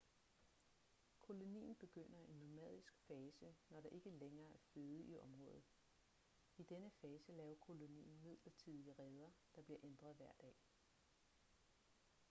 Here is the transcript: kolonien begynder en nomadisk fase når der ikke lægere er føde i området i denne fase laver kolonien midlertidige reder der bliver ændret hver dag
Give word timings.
kolonien 1.21 1.75
begynder 1.75 2.19
en 2.19 2.35
nomadisk 2.39 2.93
fase 3.07 3.55
når 3.69 3.81
der 3.81 3.89
ikke 3.89 4.09
lægere 4.09 4.53
er 4.53 4.59
føde 4.73 5.03
i 5.05 5.17
området 5.19 5.63
i 6.57 6.63
denne 6.63 6.91
fase 7.01 7.31
laver 7.31 7.55
kolonien 7.55 8.19
midlertidige 8.23 8.93
reder 8.99 9.29
der 9.55 9.61
bliver 9.61 9.79
ændret 9.83 10.15
hver 10.15 10.31
dag 10.41 10.55